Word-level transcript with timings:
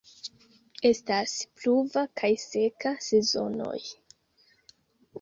Estas 0.89 1.35
pluva 1.59 2.05
kaj 2.23 2.33
seka 2.47 2.97
sezonoj. 3.11 3.81